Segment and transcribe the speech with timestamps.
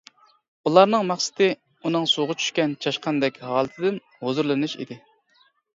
[0.69, 1.49] ئۇلارنىڭ مەقسىتى
[1.89, 5.03] ئۇنىڭ سۇغا چۈشكەن چاشقاندەك ھالىتىدىن ھۇزۇرلىنىش ئىدى.